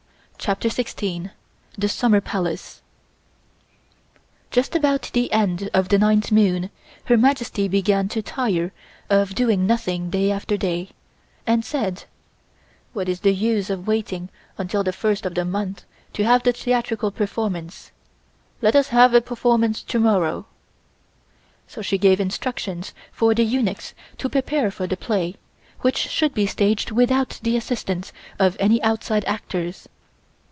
[0.43, 1.29] CHAPTER SIXTEEN
[1.77, 2.81] THE SUMMER PALACE
[4.49, 6.71] JUST about the end of the ninth moon
[7.05, 8.71] Her Majesty began to tire
[9.07, 10.89] of doing nothing day after day,
[11.45, 12.05] and said:
[12.91, 16.53] "What is the use of waiting until the first of the month to have the
[16.53, 17.91] theatrical performance?
[18.63, 20.47] Let us have a performance to morrow."
[21.67, 25.35] So she gave instructions for the eunuchs to prepare for the play,
[25.81, 29.87] which should be staged without the assistance of any outside actors.